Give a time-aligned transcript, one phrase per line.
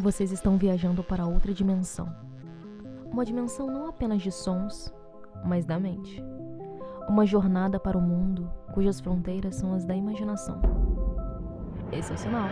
[0.00, 2.08] Vocês estão viajando para outra dimensão.
[3.10, 4.94] Uma dimensão não apenas de sons,
[5.44, 6.22] mas da mente.
[7.08, 10.62] Uma jornada para o mundo cujas fronteiras são as da imaginação.
[11.90, 12.48] Esse é o sinal.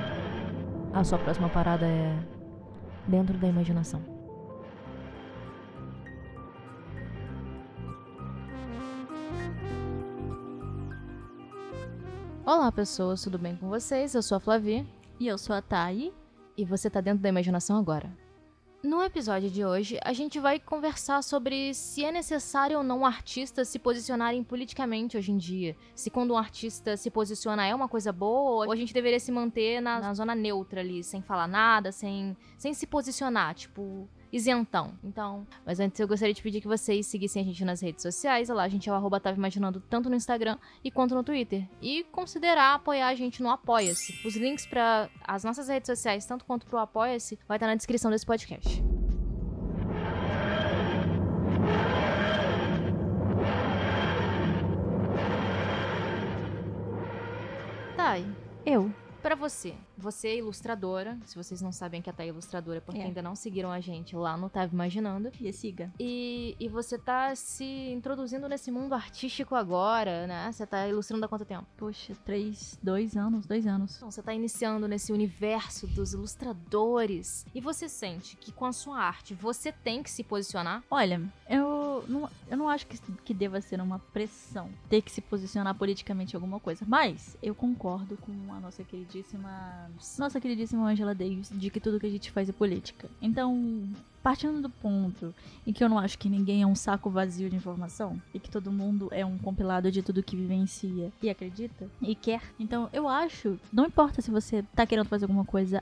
[0.92, 2.18] A sua próxima parada é
[3.06, 4.02] dentro da imaginação.
[12.44, 14.16] Olá, pessoas, tudo bem com vocês?
[14.16, 14.84] Eu sou a Flavi
[15.20, 16.12] E eu sou a Thay.
[16.56, 18.10] E você tá dentro da imaginação agora.
[18.82, 23.68] No episódio de hoje, a gente vai conversar sobre se é necessário ou não artistas
[23.68, 25.76] se posicionarem politicamente hoje em dia.
[25.92, 29.32] Se quando um artista se posiciona é uma coisa boa, ou a gente deveria se
[29.32, 34.92] manter na, na zona neutra ali, sem falar nada, sem, sem se posicionar, tipo, isentão.
[35.02, 38.48] Então, mas antes eu gostaria de pedir que vocês seguissem a gente nas redes sociais.
[38.48, 41.66] Lá a gente é o arroba Tava Imaginando tanto no Instagram e quanto no Twitter.
[41.80, 44.26] E considerar apoiar a gente no Apoia-se.
[44.26, 48.10] Os links para as nossas redes sociais, tanto quanto pro Apoia-se, vai estar na descrição
[48.10, 48.82] desse podcast.
[57.96, 58.26] Thay,
[58.64, 59.05] Eu.
[59.26, 61.18] Pra você, você é ilustradora.
[61.24, 63.06] Se vocês não sabem que a Thay é ilustradora, é porque É.
[63.06, 65.32] ainda não seguiram a gente lá no Tava Imaginando.
[65.40, 65.92] E siga.
[65.98, 70.52] E, e você tá se introduzindo nesse mundo artístico agora, né?
[70.52, 71.66] Você tá ilustrando há quanto tempo?
[71.76, 73.96] Poxa, três, dois anos, dois anos.
[73.96, 77.44] Então, você tá iniciando nesse universo dos ilustradores.
[77.52, 80.84] E você sente que com a sua arte você tem que se posicionar?
[80.88, 85.20] Olha, eu não, eu não acho que, que deva ser uma pressão ter que se
[85.20, 86.84] posicionar politicamente em alguma coisa.
[86.86, 88.84] Mas eu concordo com a nossa
[89.16, 89.90] queridíssima.
[90.18, 93.08] Nossa queridíssima Angela Davis de que tudo que a gente faz é política.
[93.20, 93.82] Então.
[94.22, 95.32] Partindo do ponto
[95.64, 98.50] em que eu não acho que ninguém é um saco vazio de informação e que
[98.50, 102.42] todo mundo é um compilado de tudo que vivencia e acredita e quer.
[102.58, 105.80] Então eu acho, não importa se você tá querendo fazer alguma coisa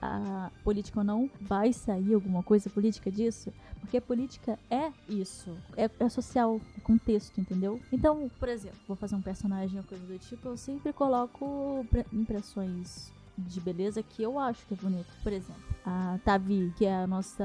[0.62, 6.08] política ou não, vai sair alguma coisa política disso, porque política é isso, é, é
[6.10, 7.80] social, é contexto, entendeu?
[7.90, 12.05] Então, por exemplo, vou fazer um personagem ou coisa do tipo, eu sempre coloco pre-
[12.12, 15.12] impressões de beleza que eu acho que é bonito.
[15.22, 17.45] Por exemplo, a Tavi, que é a nossa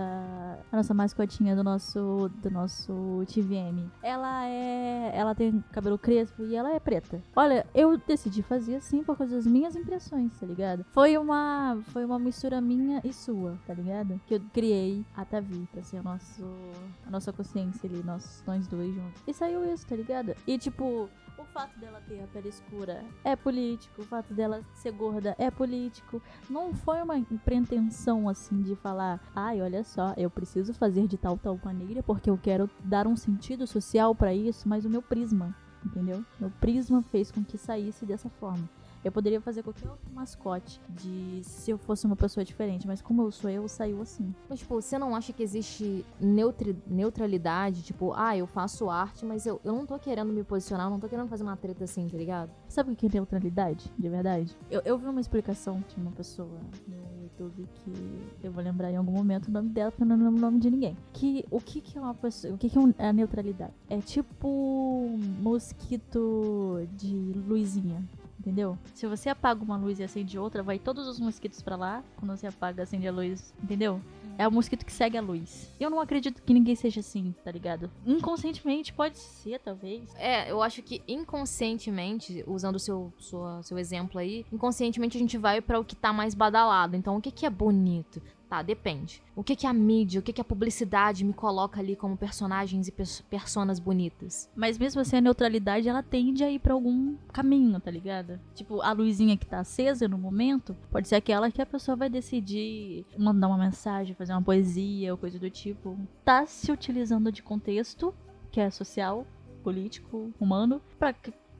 [0.72, 3.89] a nossa mascotinha do nosso do nosso TVM.
[4.01, 7.22] Ela é ela tem cabelo crespo e ela é preta.
[7.35, 10.85] Olha, eu decidi fazer assim por causa das minhas impressões, tá ligado?
[10.91, 14.19] Foi uma foi uma mistura minha e sua, tá ligado?
[14.25, 16.45] Que eu criei a Tavi pra ser o nosso
[17.05, 19.22] a nossa consciência ali, nós nós dois juntos.
[19.28, 20.33] E saiu isso, tá ligado?
[20.47, 24.91] E tipo, o fato dela ter a pele escura é político, o fato dela ser
[24.91, 26.22] gorda é político.
[26.50, 31.38] Não foi uma pretensão assim de falar, ai, olha só, eu preciso fazer de tal
[31.38, 35.55] tal maneira porque eu quero dar um sentido social pra isso, mas o meu prisma,
[35.85, 36.23] entendeu?
[36.39, 38.67] Meu prisma fez com que saísse dessa forma.
[39.03, 43.21] Eu poderia fazer qualquer outro mascote de se eu fosse uma pessoa diferente, mas como
[43.21, 44.33] eu sou eu, saiu assim.
[44.49, 47.81] Mas, tipo, você não acha que existe neutri- neutralidade?
[47.81, 50.99] Tipo, ah, eu faço arte, mas eu, eu não tô querendo me posicionar, eu não
[50.99, 52.51] tô querendo fazer uma treta assim, tá ligado?
[52.67, 54.55] Sabe o que é neutralidade, de verdade?
[54.69, 56.49] Eu, eu vi uma explicação de uma pessoa
[56.87, 57.93] no YouTube que
[58.43, 60.59] eu vou lembrar em algum momento o nome dela, porque eu não lembro o nome
[60.59, 60.97] de ninguém.
[61.13, 62.53] Que o que, que é uma pessoa.
[62.53, 63.73] O que, que é um- é a neutralidade?
[63.89, 67.13] É tipo mosquito de
[67.47, 68.03] luzinha.
[68.39, 68.77] Entendeu?
[68.94, 72.03] Se você apaga uma luz e acende outra, vai todos os mosquitos pra lá.
[72.16, 73.53] Quando você apaga, acende a luz.
[73.61, 74.01] Entendeu?
[74.38, 75.69] É o mosquito que segue a luz.
[75.77, 77.91] Eu não acredito que ninguém seja assim, tá ligado?
[78.05, 80.16] Inconscientemente pode ser, talvez.
[80.16, 83.11] É, eu acho que inconscientemente, usando o seu,
[83.61, 86.95] seu exemplo aí, inconscientemente a gente vai pra o que tá mais badalado.
[86.95, 88.22] Então, o que, que é bonito?
[88.49, 89.21] Tá, depende.
[89.35, 92.87] O que, que a mídia, o que, que a publicidade me coloca ali como personagens
[92.87, 94.49] e pers personas bonitas?
[94.55, 98.39] Mas mesmo assim, a neutralidade, ela tende a ir pra algum caminho, tá ligado?
[98.55, 102.09] Tipo, a luzinha que tá acesa no momento, pode ser aquela que a pessoa vai
[102.09, 105.95] decidir mandar uma mensagem, fazer uma poesia ou coisa do tipo.
[106.25, 108.16] Tá se utilizando de contexto,
[108.51, 109.27] que é social,
[109.63, 111.13] político, humano, pra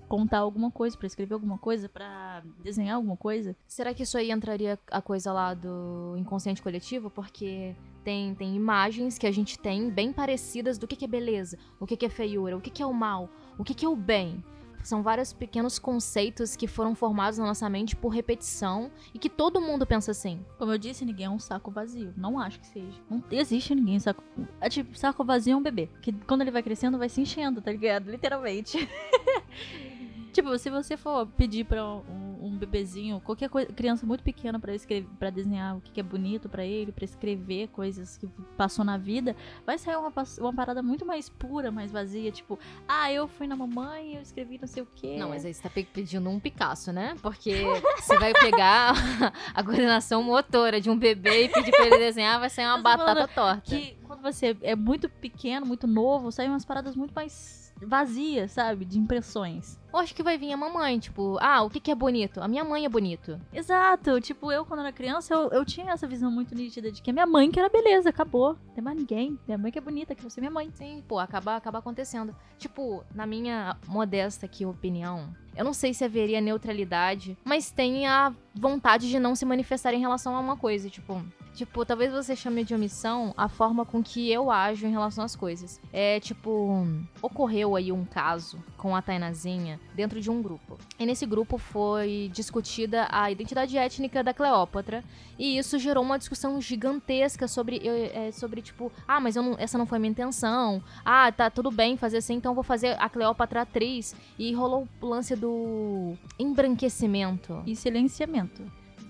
[0.10, 3.56] contar alguma coisa, pra escrever alguma coisa, pra desenhar alguma coisa.
[3.68, 7.10] Será que isso aí entraria a coisa lá do inconsciente coletivo?
[7.10, 11.58] Porque tem, tem imagens que a gente tem bem parecidas do que, que é beleza,
[11.80, 13.90] o que, que é feiura, o que, que é o mal, o que, que é
[13.90, 14.44] o bem.
[14.82, 19.60] São vários pequenos conceitos que foram formados na nossa mente por repetição e que todo
[19.60, 20.44] mundo pensa assim.
[20.58, 22.14] Como eu disse, ninguém é um saco vazio.
[22.16, 22.98] Não acho que seja.
[23.10, 24.24] Não existe ninguém saco.
[24.62, 25.90] É tipo, saco vazio é um bebê.
[26.02, 28.10] Que quando ele vai crescendo, vai se enchendo, tá ligado?
[28.10, 28.78] Literalmente.
[30.32, 34.74] tipo, se você for pedir pra um, um bebezinho, qualquer coisa, criança muito pequena para
[34.74, 38.28] escrever, para desenhar o que, é bonito para ele, para escrever coisas que
[38.58, 39.36] passou na vida,
[39.66, 43.56] vai sair uma, uma parada muito mais pura, mais vazia, tipo, ah, eu fui na
[43.56, 45.18] mamãe, eu escrevi não sei o quê.
[45.18, 47.16] Não, mas aí você tá pedindo um Picasso, né?
[47.22, 47.64] Porque
[48.00, 48.94] você vai pegar
[49.54, 53.28] a coordenação motora de um bebê e pedir pra ele desenhar, vai sair uma batata
[53.28, 53.62] torta.
[53.62, 58.86] Que quando você é muito pequeno, muito novo, saem umas paradas muito mais vazia, sabe?
[58.86, 59.80] De impressões.
[59.92, 62.40] Eu acho que vai vir a mamãe, tipo, ah, o que, que é bonito?
[62.42, 63.40] A minha mãe é bonito.
[63.52, 64.22] Exato.
[64.22, 67.14] Tipo, eu quando era criança, eu, eu tinha essa visão muito nítida de que a
[67.14, 68.54] minha mãe que era beleza, acabou.
[68.68, 69.40] Não tem mais ninguém.
[69.48, 70.70] Minha mãe que é bonita, que você é minha mãe.
[70.74, 72.36] Sim, pô, acaba, acaba acontecendo.
[72.58, 78.34] Tipo, na minha modesta aqui opinião, eu não sei se haveria neutralidade, mas tem a
[78.54, 81.22] vontade de não se manifestar em relação a uma coisa, tipo,
[81.54, 85.36] Tipo, talvez você chame de omissão a forma com que eu ajo em relação às
[85.36, 85.80] coisas.
[85.92, 86.88] É tipo,
[87.22, 90.78] ocorreu aí um caso com a Tainazinha dentro de um grupo.
[90.98, 95.04] E nesse grupo foi discutida a identidade étnica da Cleópatra.
[95.38, 99.86] E isso gerou uma discussão gigantesca sobre, é, sobre tipo, ah, mas não, essa não
[99.86, 100.82] foi minha intenção.
[101.04, 104.16] Ah, tá tudo bem fazer assim, então vou fazer a Cleópatra atriz.
[104.38, 107.62] E rolou o lance do embranquecimento.
[107.66, 108.64] E silenciamento.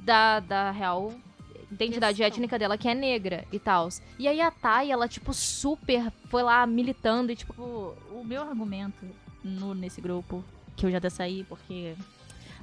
[0.03, 1.13] Da, da real
[1.71, 3.89] identidade étnica dela que é negra e tal.
[4.17, 7.53] E aí a Thay, ela, tipo, super foi lá militando e, tipo.
[7.61, 9.05] O, o meu argumento
[9.43, 10.43] no, nesse grupo,
[10.75, 11.95] que eu já até saí, porque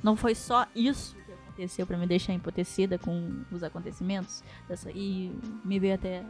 [0.02, 4.42] não foi só isso que aconteceu para me deixar empotecida com os acontecimentos.
[4.68, 5.32] Dessa, e
[5.64, 6.24] me veio até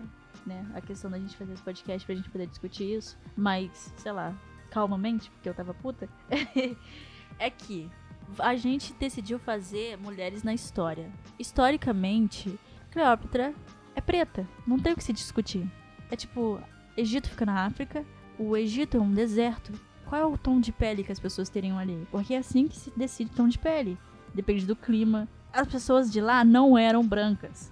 [0.46, 3.18] né, a questão da gente fazer esse podcast pra gente poder discutir isso.
[3.36, 4.34] Mas, sei lá,
[4.70, 6.08] calmamente, porque eu tava puta.
[7.38, 7.90] é que
[8.38, 11.10] a gente decidiu fazer mulheres na história.
[11.38, 12.58] Historicamente,
[12.96, 13.54] Cleópatra
[13.94, 15.70] é preta, não tem o que se discutir.
[16.10, 16.58] É tipo,
[16.96, 18.02] Egito fica na África,
[18.38, 19.70] o Egito é um deserto.
[20.06, 22.08] Qual é o tom de pele que as pessoas teriam ali?
[22.10, 23.98] Porque é assim que se decide tom de pele.
[24.32, 25.28] Depende do clima.
[25.52, 27.70] As pessoas de lá não eram brancas.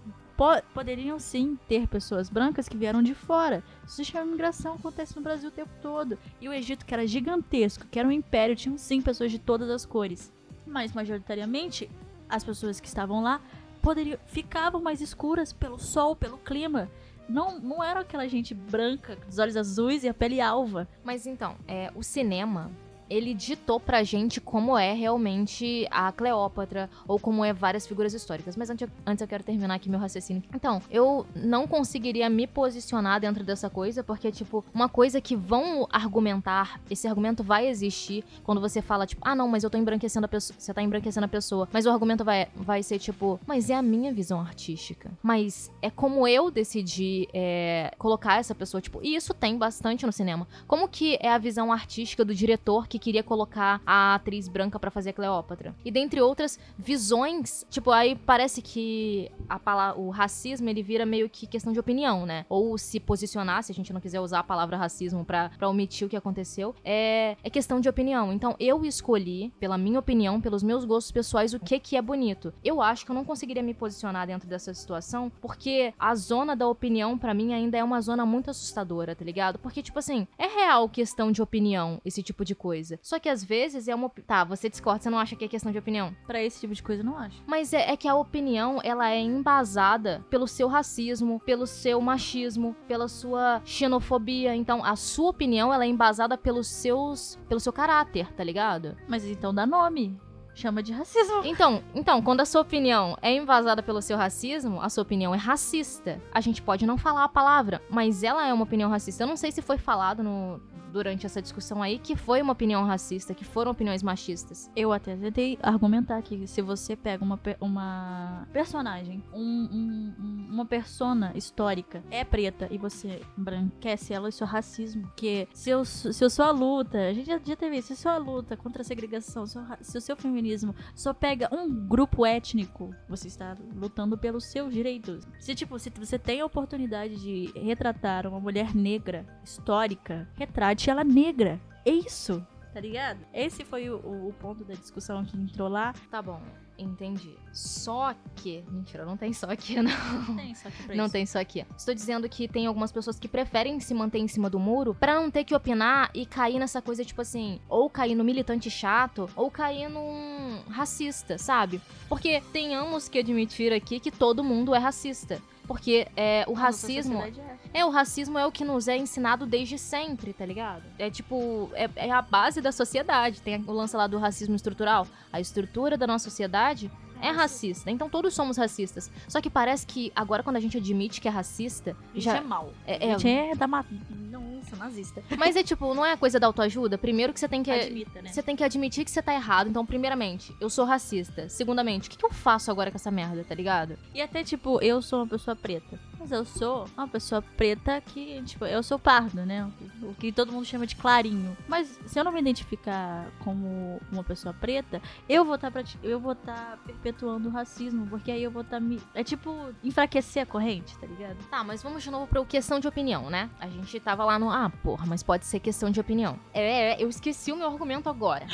[0.74, 3.64] poderiam sim ter pessoas brancas que vieram de fora.
[3.86, 6.18] Isso se chama imigração, acontece no Brasil o tempo todo.
[6.38, 9.70] E o Egito, que era gigantesco, que era um império, tinham sim pessoas de todas
[9.70, 10.30] as cores
[10.66, 11.90] mas majoritariamente
[12.28, 13.40] as pessoas que estavam lá
[13.84, 16.90] poderiam ficavam mais escuras pelo sol, pelo clima.
[17.28, 20.88] Não, não era aquela gente branca, dos olhos azuis e a pele alva.
[21.04, 22.70] Mas então, é, o cinema
[23.08, 28.56] ele ditou pra gente como é realmente a Cleópatra ou como é várias figuras históricas.
[28.56, 30.42] Mas antes, antes eu quero terminar aqui meu raciocínio.
[30.54, 35.86] Então, eu não conseguiria me posicionar dentro dessa coisa, porque, tipo, uma coisa que vão
[35.90, 40.24] argumentar, esse argumento vai existir quando você fala, tipo, ah, não, mas eu tô embranquecendo
[40.24, 41.68] a pessoa, você tá embranquecendo a pessoa.
[41.72, 45.10] Mas o argumento vai, vai ser, tipo, mas é a minha visão artística.
[45.22, 50.12] Mas é como eu decidi é, colocar essa pessoa, tipo, e isso tem bastante no
[50.12, 50.46] cinema.
[50.66, 54.90] Como que é a visão artística do diretor que queria colocar a atriz branca para
[54.90, 55.74] fazer a Cleópatra.
[55.84, 61.28] E dentre outras visões, tipo, aí parece que a palavra, o racismo ele vira meio
[61.28, 62.46] que questão de opinião, né?
[62.48, 66.10] Ou se posicionar, se a gente não quiser usar a palavra racismo para omitir o
[66.10, 68.32] que aconteceu, é, é questão de opinião.
[68.32, 72.54] Então eu escolhi, pela minha opinião, pelos meus gostos pessoais, o que que é bonito.
[72.64, 76.66] Eu acho que eu não conseguiria me posicionar dentro dessa situação, porque a zona da
[76.66, 79.58] opinião para mim ainda é uma zona muito assustadora, tá ligado?
[79.58, 82.98] Porque tipo assim, é real questão de opinião esse tipo de coisa coisa.
[83.02, 84.10] Só que às vezes é uma.
[84.26, 86.14] Tá, você discorda, você não acha que é questão de opinião?
[86.26, 87.42] Para esse tipo de coisa, eu não acho.
[87.46, 92.76] Mas é, é, que a opinião, ela é embasada pelo seu racismo, pelo seu machismo,
[92.86, 94.54] pela sua xenofobia.
[94.54, 97.38] Então, a sua opinião, ela é embasada pelos seus.
[97.48, 98.96] pelo seu caráter, tá ligado?
[99.08, 100.16] Mas então dá nome
[100.56, 101.42] chama de racismo.
[101.44, 105.36] Então, então, quando a sua opinião é embasada pelo seu racismo, a sua opinião é
[105.36, 106.22] racista.
[106.32, 109.24] A gente pode não falar a palavra, mas ela é uma opinião racista.
[109.24, 110.60] Eu não sei se foi falado no,
[110.94, 114.70] durante essa discussão aí que foi uma opinião racista, que foram opiniões machistas.
[114.76, 121.32] Eu até tentei argumentar que se você pega uma, uma personagem, um, um, uma persona
[121.34, 125.02] histórica, é preta e você embranquece ela, isso é racismo.
[125.02, 127.96] Porque se, eu, se a sua luta, a gente já, já teve isso, se a
[127.96, 132.94] sua luta contra a segregação, se, se o seu feminismo só pega um grupo étnico,
[133.08, 135.26] você está lutando pelos seus direitos.
[135.40, 141.04] Se, tipo, se você tem a oportunidade de retratar uma mulher negra histórica, retrate ela
[141.04, 141.60] negra.
[141.84, 143.20] É isso, tá ligado?
[143.32, 145.94] Esse foi o, o, ponto da discussão que entrou lá.
[146.10, 146.42] Tá bom,
[146.76, 147.36] entendi.
[147.52, 148.64] Só que.
[148.68, 149.92] Mentira, não tem só aqui, não.
[150.28, 151.12] Não tem só aqui pra Não isso.
[151.12, 151.64] tem só aqui.
[151.78, 155.14] Estou dizendo que tem algumas pessoas que preferem se manter em cima do muro para
[155.14, 159.30] não ter que opinar e cair nessa coisa, tipo assim, ou cair no militante chato,
[159.36, 161.80] ou cair num racista, sabe?
[162.08, 165.40] Porque tenhamos que admitir aqui que todo mundo é racista.
[165.66, 167.22] Porque é, o racismo.
[167.22, 167.53] é.
[167.74, 170.84] É, o racismo é o que nos é ensinado desde sempre, tá ligado?
[170.96, 173.42] É tipo, é, é a base da sociedade.
[173.42, 175.08] Tem o lance lá do racismo estrutural.
[175.32, 176.88] A estrutura da nossa sociedade
[177.20, 177.90] é racista.
[177.90, 179.10] Então todos somos racistas.
[179.26, 182.40] Só que parece que agora quando a gente admite que é racista, Isso já é
[182.40, 182.72] mal.
[182.86, 183.84] é, é- Gente, é da ma...
[184.08, 185.22] Não, isso, nazista.
[185.38, 186.98] mas é tipo, não é coisa da autoajuda.
[186.98, 188.32] Primeiro que você tem que Admita, né?
[188.32, 189.68] você tem que admitir que você tá errado.
[189.68, 191.48] Então, primeiramente, eu sou racista.
[191.48, 193.96] Segundamente, o que, que eu faço agora com essa merda, tá ligado?
[194.14, 195.98] E até, tipo, eu sou uma pessoa preta.
[196.18, 199.70] Mas eu sou uma pessoa preta que, tipo, eu sou pardo, né?
[200.02, 201.56] O que todo mundo chama de clarinho.
[201.68, 205.70] Mas se eu não me identificar como uma pessoa preta, eu vou estar
[206.02, 210.44] eu vou estar perpetuando o racismo, porque aí eu vou estar me é tipo enfraquecer
[210.44, 211.36] a corrente, tá ligado?
[211.50, 213.50] Tá, mas vamos de novo pra questão de opinião, né?
[213.60, 214.48] A gente tava lá no.
[214.56, 216.38] Ah, porra, mas pode ser questão de opinião.
[216.52, 218.46] É, é, eu esqueci o meu argumento agora.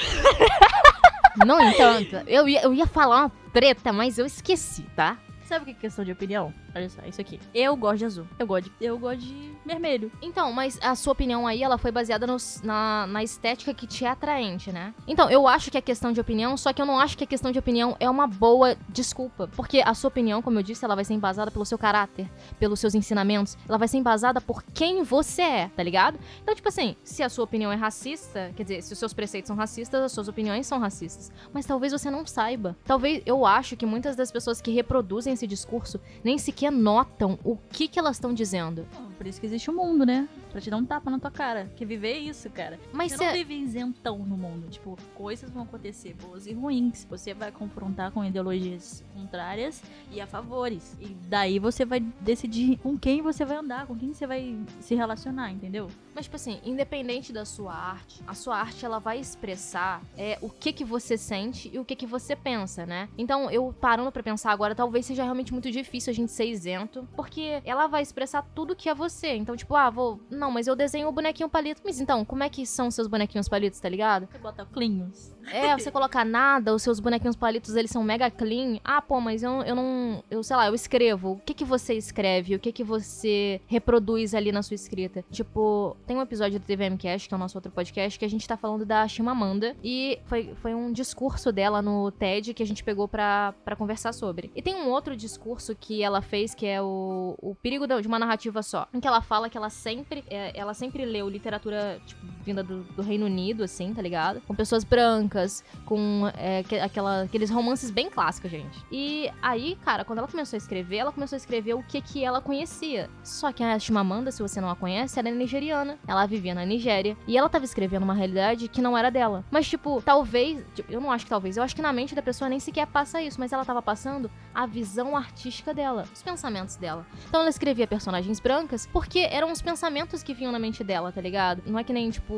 [1.46, 5.18] no entanto, eu ia, eu ia falar uma treta, mas eu esqueci, tá?
[5.44, 6.54] Sabe o que é questão de opinião?
[6.74, 7.40] Olha só, isso aqui.
[7.54, 8.26] Eu gosto de azul.
[8.38, 10.10] Eu gosto de, eu gosto de vermelho.
[10.22, 14.04] Então, mas a sua opinião aí, ela foi baseada nos- na, na estética que te
[14.04, 14.94] é atraente, né?
[15.06, 17.26] Então, eu acho que é questão de opinião, só que eu não acho que a
[17.26, 19.48] questão de opinião é uma boa desculpa.
[19.56, 22.78] Porque a sua opinião, como eu disse, ela vai ser embasada pelo seu caráter, pelos
[22.80, 26.18] seus ensinamentos, ela vai ser embasada por quem você é, tá ligado?
[26.42, 29.48] Então, tipo assim, se a sua opinião é racista, quer dizer, se os seus preceitos
[29.48, 31.32] são racistas, as suas opiniões são racistas.
[31.52, 32.76] Mas talvez você não saiba.
[32.84, 37.56] Talvez, eu acho que muitas das pessoas que reproduzem esse discurso nem sequer notam o
[37.56, 38.84] que que elas estão dizendo.
[39.16, 40.28] Por isso que existe o mundo, né?
[40.50, 41.70] Pra te dar um tapa na tua cara.
[41.76, 42.78] Que viver é isso, cara.
[42.92, 44.68] Mas você se- não vive isentão no mundo.
[44.68, 47.06] Tipo, coisas vão acontecer boas e ruins.
[47.08, 50.96] Você vai confrontar com ideologias contrárias e a favores.
[51.00, 54.94] E daí você vai decidir com quem você vai andar, com quem você vai se
[54.94, 55.88] relacionar, entendeu?
[56.14, 60.50] Mas, tipo assim, independente da sua arte, a sua arte ela vai expressar é, o
[60.50, 63.08] que que você sente e o que que você pensa, né?
[63.16, 67.08] Então, eu parando pra pensar agora, talvez seja realmente muito difícil a gente ser isento,
[67.14, 69.34] porque ela vai expressar tudo que é você.
[69.36, 70.20] Então, tipo, ah, vou.
[70.40, 71.82] Não, mas eu desenho o bonequinho palito.
[71.84, 74.26] Mas então, como é que são os seus bonequinhos palitos, tá ligado?
[74.26, 75.36] Você bota clinhos.
[75.52, 78.78] É, você coloca nada, os seus bonequinhos palitos, eles são mega clean.
[78.84, 80.22] Ah, pô, mas eu, eu não.
[80.30, 81.32] Eu sei lá, eu escrevo.
[81.32, 82.54] O que que você escreve?
[82.54, 85.24] O que que você reproduz ali na sua escrita?
[85.30, 88.46] Tipo, tem um episódio do TVMcast, que é o nosso outro podcast, que a gente
[88.46, 89.76] tá falando da Chimamanda.
[89.82, 94.12] E foi, foi um discurso dela no TED que a gente pegou pra, pra conversar
[94.12, 94.50] sobre.
[94.54, 98.18] E tem um outro discurso que ela fez, que é o, o perigo de uma
[98.18, 98.86] narrativa só.
[98.94, 102.82] Em que ela fala que ela sempre, é, ela sempre leu literatura, tipo, vinda do,
[102.84, 104.40] do Reino Unido, assim, tá ligado?
[104.46, 108.78] Com pessoas brancas, com é, que- aquela, aqueles romances bem clássicos, gente.
[108.90, 112.24] E aí, cara, quando ela começou a escrever, ela começou a escrever o que que
[112.24, 113.10] ela conhecia.
[113.22, 115.98] Só que a Chimamanda, se você não a conhece, ela é nigeriana.
[116.06, 117.16] Ela vivia na Nigéria.
[117.26, 119.44] E ela tava escrevendo uma realidade que não era dela.
[119.50, 120.64] Mas, tipo, talvez.
[120.74, 121.56] tipo, eu não acho que talvez.
[121.56, 123.38] Eu acho que na mente da pessoa nem sequer passa isso.
[123.40, 126.04] Mas ela tava passando a visão artística dela.
[126.12, 127.06] Os pensamentos dela.
[127.28, 131.20] Então ela escrevia personagens brancas porque eram os pensamentos que vinham na mente dela, tá
[131.20, 131.62] ligado?
[131.66, 132.34] Não é que nem, tipo.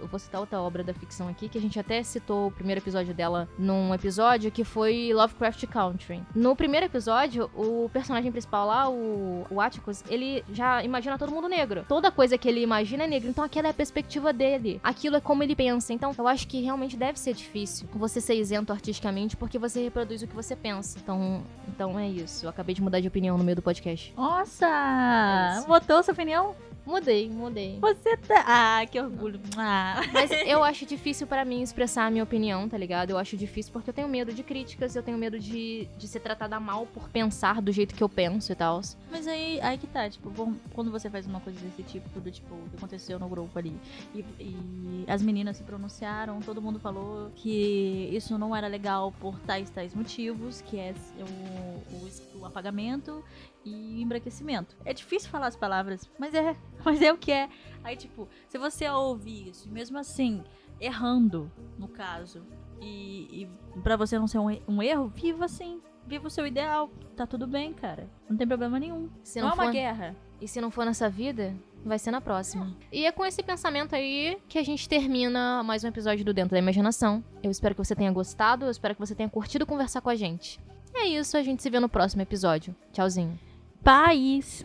[0.00, 2.80] Eu vou citar outra obra da ficção aqui, que a gente até citou o primeiro
[2.80, 6.22] episódio dela num episódio que foi Lovecraft Country.
[6.34, 11.48] No primeiro episódio, o personagem principal lá, o, o Atticus, ele já imagina todo mundo
[11.48, 11.84] negro.
[11.88, 13.28] Toda coisa que ele imagina é negra.
[13.28, 14.80] Então aquela é a perspectiva dele.
[14.82, 15.92] Aquilo é como ele pensa.
[15.92, 20.22] Então eu acho que realmente deve ser difícil você ser isento artisticamente porque você reproduz
[20.22, 20.98] o que você pensa.
[20.98, 22.44] Então, então é isso.
[22.44, 24.12] Eu acabei de mudar de opinião no meio do podcast.
[24.16, 24.66] Nossa!
[24.66, 25.66] É.
[25.66, 26.54] Botou sua opinião?
[26.86, 27.78] Mudei, mudei.
[27.80, 28.44] Você tá.
[28.46, 29.40] Ah, que orgulho.
[29.56, 30.02] Ah.
[30.12, 33.10] Mas eu acho difícil pra mim expressar a minha opinião, tá ligado?
[33.10, 36.20] Eu acho difícil porque eu tenho medo de críticas, eu tenho medo de, de ser
[36.20, 38.82] tratada mal por pensar do jeito que eu penso e tal.
[39.10, 40.30] Mas aí, aí que tá, tipo,
[40.74, 43.74] quando você faz uma coisa desse tipo, do tipo, o que aconteceu no grupo ali,
[44.14, 49.38] e, e as meninas se pronunciaram, todo mundo falou que isso não era legal por
[49.40, 53.24] tais, tais motivos, que é o, o, o apagamento
[53.64, 54.76] e embranquecimento.
[54.84, 57.48] É difícil falar as palavras, mas é, mas é o que é.
[57.82, 60.42] Aí, tipo, se você ouvir isso, mesmo assim,
[60.80, 62.44] errando, no caso,
[62.80, 65.80] e, e para você não ser um, um erro, viva assim.
[66.06, 66.90] Viva o seu ideal.
[67.16, 68.10] Tá tudo bem, cara.
[68.28, 69.08] Não tem problema nenhum.
[69.22, 70.14] Se não, não é uma for- guerra.
[70.38, 72.76] E se não for nessa vida, vai ser na próxima.
[72.92, 76.50] E é com esse pensamento aí que a gente termina mais um episódio do Dentro
[76.50, 77.24] da Imaginação.
[77.42, 80.14] Eu espero que você tenha gostado, eu espero que você tenha curtido conversar com a
[80.14, 80.60] gente.
[80.94, 82.76] É isso, a gente se vê no próximo episódio.
[82.92, 83.38] Tchauzinho.
[83.84, 84.64] Paz.